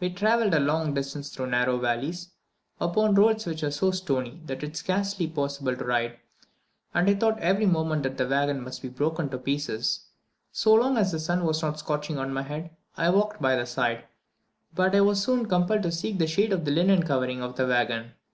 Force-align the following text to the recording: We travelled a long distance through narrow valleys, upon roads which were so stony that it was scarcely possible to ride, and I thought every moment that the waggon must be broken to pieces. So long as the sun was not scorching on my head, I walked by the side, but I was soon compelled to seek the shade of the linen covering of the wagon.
We 0.00 0.08
travelled 0.08 0.54
a 0.54 0.58
long 0.58 0.94
distance 0.94 1.28
through 1.28 1.48
narrow 1.50 1.76
valleys, 1.78 2.30
upon 2.80 3.14
roads 3.14 3.44
which 3.44 3.60
were 3.62 3.70
so 3.70 3.90
stony 3.90 4.40
that 4.46 4.62
it 4.62 4.70
was 4.70 4.78
scarcely 4.78 5.26
possible 5.26 5.76
to 5.76 5.84
ride, 5.84 6.18
and 6.94 7.10
I 7.10 7.14
thought 7.14 7.38
every 7.40 7.66
moment 7.66 8.04
that 8.04 8.16
the 8.16 8.26
waggon 8.26 8.62
must 8.62 8.80
be 8.80 8.88
broken 8.88 9.28
to 9.28 9.36
pieces. 9.36 10.06
So 10.50 10.72
long 10.72 10.96
as 10.96 11.12
the 11.12 11.20
sun 11.20 11.44
was 11.44 11.60
not 11.60 11.78
scorching 11.78 12.16
on 12.16 12.32
my 12.32 12.44
head, 12.44 12.70
I 12.96 13.10
walked 13.10 13.42
by 13.42 13.54
the 13.54 13.66
side, 13.66 14.04
but 14.74 14.94
I 14.94 15.02
was 15.02 15.22
soon 15.22 15.44
compelled 15.44 15.82
to 15.82 15.92
seek 15.92 16.18
the 16.18 16.26
shade 16.26 16.54
of 16.54 16.64
the 16.64 16.70
linen 16.70 17.02
covering 17.02 17.42
of 17.42 17.56
the 17.56 17.66
wagon. 17.66 18.12